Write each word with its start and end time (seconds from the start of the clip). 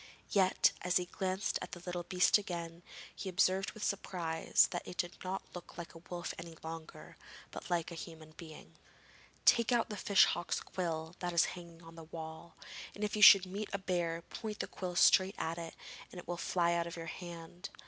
Yet, 0.31 0.71
as 0.81 0.97
he 0.97 1.05
glanced 1.05 1.59
at 1.61 1.73
the 1.73 1.83
little 1.85 2.01
beast 2.01 2.39
again, 2.39 2.81
he 3.15 3.29
observed 3.29 3.69
with 3.73 3.83
surprise 3.83 4.67
that 4.71 4.81
it 4.87 4.97
did 4.97 5.15
not 5.23 5.43
look 5.53 5.77
like 5.77 5.93
a 5.93 5.99
wolf 6.09 6.33
any 6.39 6.57
longer, 6.63 7.17
but 7.51 7.69
like 7.69 7.91
a 7.91 8.01
human 8.01 8.31
being. 8.31 8.73
'Take 9.45 9.71
out 9.71 9.89
the 9.89 9.97
fish 9.97 10.25
hawk's 10.25 10.59
quill 10.59 11.15
that 11.19 11.33
is 11.33 11.45
hanging 11.53 11.83
on 11.83 11.93
the 11.93 12.05
wall, 12.05 12.55
and 12.95 13.03
if 13.03 13.15
you 13.15 13.21
should 13.21 13.45
meet 13.45 13.69
a 13.73 13.77
bear 13.77 14.23
point 14.23 14.57
the 14.59 14.65
quill 14.65 14.95
straight 14.95 15.35
at 15.37 15.59
it, 15.59 15.75
and 16.11 16.17
it 16.17 16.27
will 16.27 16.35
fly 16.35 16.73
out 16.73 16.87
of 16.87 16.95
your 16.95 17.05
hand. 17.05 17.69